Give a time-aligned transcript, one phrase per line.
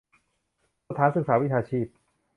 [0.87, 1.85] สถานศึกษาวิชาชีพ